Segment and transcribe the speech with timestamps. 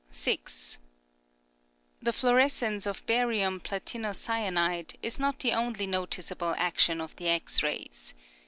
[0.09, 0.79] 6.
[2.01, 7.61] The fluorescence of barium platinocy anide is not the only noticeable action of the X
[7.61, 8.15] rays.